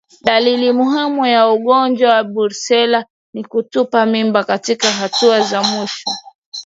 [0.21, 6.09] Dalili muhimu ya ugonjwa wa Brusela ni kutupa mimba katika hatua za mwisho